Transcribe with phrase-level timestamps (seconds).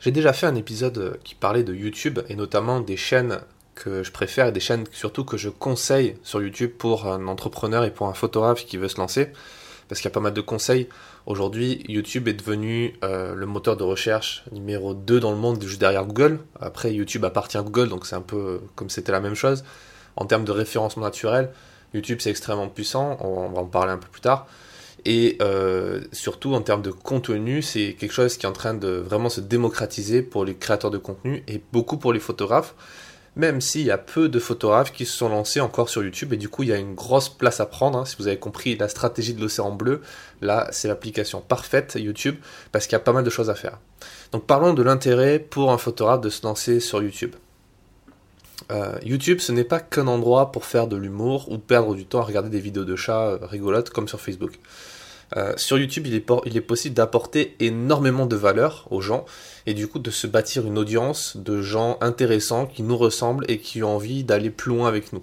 [0.00, 3.40] J'ai déjà fait un épisode qui parlait de YouTube et notamment des chaînes
[3.74, 7.84] que je préfère et des chaînes surtout que je conseille sur YouTube pour un entrepreneur
[7.84, 9.28] et pour un photographe qui veut se lancer.
[9.88, 10.88] Parce qu'il y a pas mal de conseils.
[11.26, 15.80] Aujourd'hui, YouTube est devenu euh, le moteur de recherche numéro 2 dans le monde, juste
[15.80, 16.38] derrière Google.
[16.58, 19.64] Après, YouTube appartient à Google, donc c'est un peu comme c'était la même chose.
[20.16, 21.50] En termes de référencement naturel,
[21.92, 24.46] YouTube c'est extrêmement puissant, on va en parler un peu plus tard.
[25.04, 28.88] Et euh, surtout en termes de contenu, c'est quelque chose qui est en train de
[28.88, 32.74] vraiment se démocratiser pour les créateurs de contenu et beaucoup pour les photographes,
[33.36, 36.36] même s'il y a peu de photographes qui se sont lancés encore sur YouTube et
[36.36, 37.98] du coup il y a une grosse place à prendre.
[37.98, 38.04] Hein.
[38.04, 40.02] si vous avez compris la stratégie de l'océan bleu,
[40.42, 42.36] là c'est l'application parfaite YouTube
[42.72, 43.78] parce qu'il y a pas mal de choses à faire.
[44.32, 47.34] Donc parlons de l'intérêt pour un photographe de se lancer sur YouTube.
[48.70, 52.20] Euh, YouTube, ce n'est pas qu'un endroit pour faire de l'humour ou perdre du temps
[52.20, 54.58] à regarder des vidéos de chats euh, rigolotes comme sur Facebook.
[55.36, 59.24] Euh, sur YouTube, il est, il est possible d'apporter énormément de valeur aux gens
[59.66, 63.58] et du coup de se bâtir une audience de gens intéressants qui nous ressemblent et
[63.58, 65.22] qui ont envie d'aller plus loin avec nous.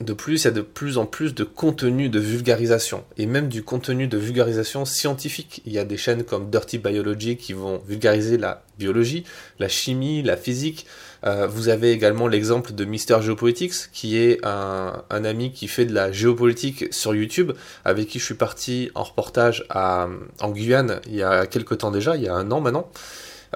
[0.00, 3.48] De plus, il y a de plus en plus de contenu de vulgarisation et même
[3.48, 5.62] du contenu de vulgarisation scientifique.
[5.66, 9.24] Il y a des chaînes comme Dirty Biology qui vont vulgariser la biologie,
[9.58, 10.86] la chimie, la physique,
[11.24, 15.92] euh, vous avez également l'exemple de Mister Geopolitics, qui est un, ami qui fait de
[15.92, 17.52] la géopolitique sur YouTube,
[17.84, 20.08] avec qui je suis parti en reportage à,
[20.40, 22.90] en Guyane il y a quelques temps déjà, il y a un an maintenant.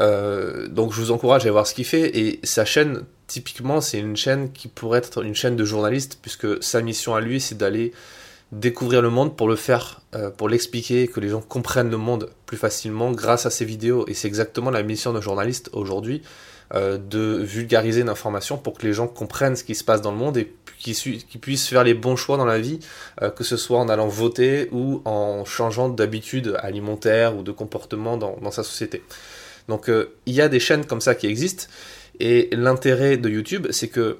[0.01, 3.99] Euh, donc je vous encourage à voir ce qu'il fait et sa chaîne typiquement c'est
[3.99, 7.57] une chaîne qui pourrait être une chaîne de journaliste puisque sa mission à lui c'est
[7.57, 7.93] d'aller
[8.53, 12.31] découvrir le monde pour le faire, euh, pour l'expliquer, que les gens comprennent le monde
[12.47, 16.23] plus facilement grâce à ses vidéos et c'est exactement la mission d'un journaliste aujourd'hui
[16.75, 20.19] euh, de vulgariser l'information pour que les gens comprennent ce qui se passe dans le
[20.19, 22.81] monde et qu'ils puissent faire les bons choix dans la vie,
[23.37, 28.51] que ce soit en allant voter ou en changeant d'habitude alimentaire ou de comportement dans,
[28.51, 29.05] sa société.
[29.69, 31.65] Donc euh, il y a des chaînes comme ça qui existent
[32.21, 34.19] et l'intérêt de YouTube c'est que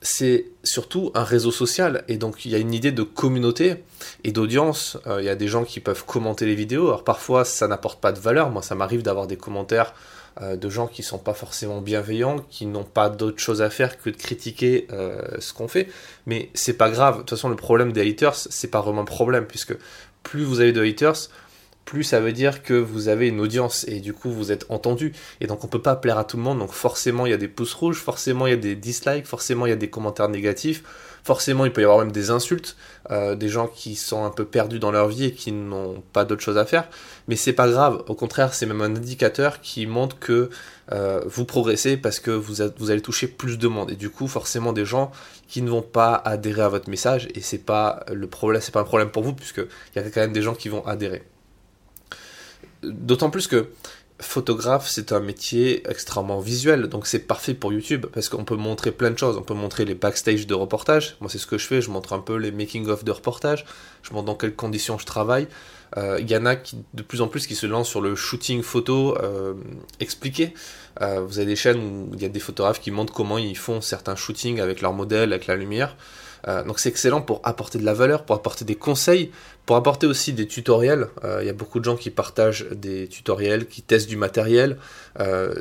[0.00, 3.84] c'est surtout un réseau social et donc il y a une idée de communauté
[4.22, 4.98] et d'audience.
[5.18, 6.88] il y a des gens qui peuvent commenter les vidéos.
[6.88, 8.50] Alors parfois ça n'apporte pas de valeur.
[8.50, 9.94] Moi ça m'arrive d'avoir des commentaires
[10.42, 13.98] euh, de gens qui sont pas forcément bienveillants, qui n'ont pas d'autre chose à faire
[13.98, 15.86] que de critiquer euh, ce qu'on fait.
[16.26, 17.14] Mais c'est pas grave.
[17.14, 19.76] De toute façon, le problème des haters, c'est pas vraiment un problème, puisque
[20.24, 21.28] plus vous avez de haters,
[21.84, 25.12] plus ça veut dire que vous avez une audience et du coup vous êtes entendu.
[25.40, 27.38] Et donc on peut pas plaire à tout le monde, donc forcément il y a
[27.38, 30.28] des pouces rouges, forcément il y a des dislikes, forcément il y a des commentaires
[30.28, 30.82] négatifs,
[31.24, 32.76] Forcément, il peut y avoir même des insultes,
[33.10, 36.26] euh, des gens qui sont un peu perdus dans leur vie et qui n'ont pas
[36.26, 36.86] d'autre chose à faire.
[37.28, 38.04] Mais c'est pas grave.
[38.08, 40.50] Au contraire, c'est même un indicateur qui montre que
[40.92, 43.90] euh, vous progressez parce que vous, allez toucher plus de monde.
[43.90, 45.12] Et du coup, forcément, des gens
[45.48, 47.28] qui ne vont pas adhérer à votre message.
[47.34, 49.62] Et c'est pas le problème, c'est pas un problème pour vous puisque
[49.96, 51.22] il y a quand même des gens qui vont adhérer.
[52.84, 53.68] D'autant plus que
[54.20, 58.92] photographe, c'est un métier extrêmement visuel, donc c'est parfait pour YouTube parce qu'on peut montrer
[58.92, 59.36] plein de choses.
[59.36, 61.16] On peut montrer les backstage de reportage.
[61.20, 61.82] Moi, c'est ce que je fais.
[61.82, 63.64] Je montre un peu les making-of de reportage.
[64.02, 65.48] Je montre dans quelles conditions je travaille.
[65.96, 68.62] Euh, il y en a de plus en plus qui se lancent sur le shooting
[68.62, 69.54] photo euh,
[70.00, 70.54] expliqué.
[71.00, 73.56] Euh, vous avez des chaînes où il y a des photographes qui montrent comment ils
[73.56, 75.96] font certains shootings avec leur modèle, avec la lumière.
[76.48, 79.30] Euh, donc c'est excellent pour apporter de la valeur, pour apporter des conseils,
[79.66, 81.08] pour apporter aussi des tutoriels.
[81.24, 84.76] Euh, il y a beaucoup de gens qui partagent des tutoriels, qui testent du matériel.
[85.20, 85.54] Euh,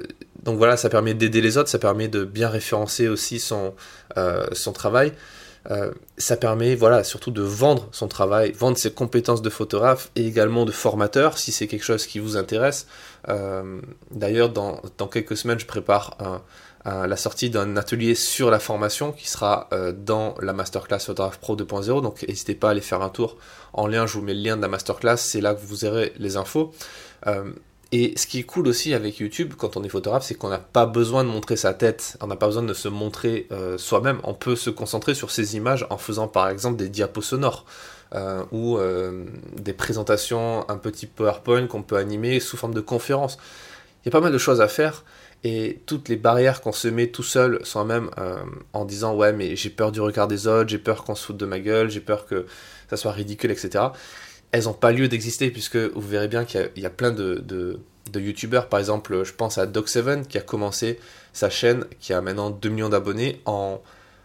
[0.43, 3.73] donc voilà, ça permet d'aider les autres, ça permet de bien référencer aussi son,
[4.73, 5.13] travail.
[6.17, 10.65] ça permet voilà surtout de vendre son travail, vendre ses compétences de photographe et également
[10.65, 12.87] de formateur si c'est quelque chose qui vous intéresse.
[14.11, 16.41] D'ailleurs, dans, quelques semaines, je prépare un,
[16.85, 21.55] la sortie d'un atelier sur la formation qui sera euh, dans la masterclass Photograph Pro
[21.55, 22.01] 2.0.
[22.01, 23.37] Donc n'hésitez pas à aller faire un tour
[23.71, 24.05] en lien.
[24.05, 25.17] Je vous mets le lien de la masterclass.
[25.17, 26.73] C'est là que vous aurez les infos.
[27.27, 27.51] Euh,
[27.93, 30.59] et ce qui est cool aussi avec YouTube quand on est photographe, c'est qu'on n'a
[30.59, 34.19] pas besoin de montrer sa tête, on n'a pas besoin de se montrer euh, soi-même.
[34.23, 37.65] On peut se concentrer sur ces images en faisant par exemple des diapos sonores
[38.51, 38.77] ou
[39.57, 43.39] des présentations un petit PowerPoint qu'on peut animer sous forme de conférence.
[44.03, 45.03] Il y a pas mal de choses à faire
[45.43, 48.37] et toutes les barrières qu'on se met tout seul, sans même euh,
[48.71, 51.37] en disant ouais mais j'ai peur du regard des autres, j'ai peur qu'on se foute
[51.37, 52.45] de ma gueule, j'ai peur que
[52.89, 53.85] ça soit ridicule, etc.
[54.51, 57.79] Elles n'ont pas lieu d'exister puisque vous verrez bien qu'il y, a plein de, de,
[58.11, 60.99] de youtubeurs, par exemple je pense à Doc7 qui a commencé
[61.33, 63.81] sa chaîne, qui a maintenant 2 millions d'abonnés en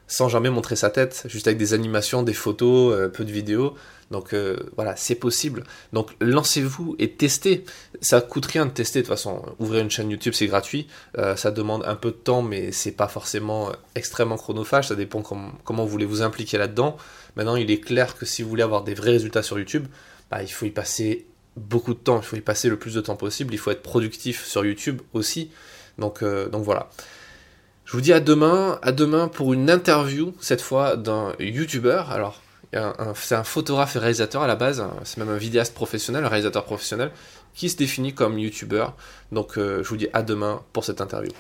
[0.09, 3.75] sans jamais montrer sa tête, juste avec des animations, des photos, euh, peu de vidéos.
[4.11, 5.65] Donc euh, voilà, c'est possible.
[5.93, 7.65] Donc lancez-vous et testez.
[8.01, 9.43] Ça coûte rien de tester de toute façon.
[9.59, 10.89] Ouvrir une chaîne YouTube, c'est gratuit.
[11.19, 14.89] Euh, ça demande un peu de temps, mais c'est pas forcément extrêmement chronophage.
[14.89, 16.97] Ça dépend comment vous voulez vous impliquer là-dedans.
[17.37, 19.87] Maintenant, il est clair que si vous voulez avoir des vrais résultats sur YouTube,
[20.31, 21.27] bah, il faut y passer
[21.57, 23.83] beaucoup de temps, il faut y passer le plus de temps possible, il faut être
[23.83, 25.51] productif sur YouTube aussi.
[25.99, 26.89] Donc, donc voilà.
[27.89, 32.03] Je vous dis à demain, à demain pour une interview, cette fois d'un YouTuber.
[32.11, 32.43] Alors,
[33.15, 34.93] c'est un photographe et réalisateur à la base, hein.
[35.05, 37.11] c'est même un vidéaste professionnel, un réalisateur professionnel,
[37.55, 38.89] qui se définit comme YouTuber.
[39.33, 41.33] Donc euh, je vous dis à demain pour cette interview.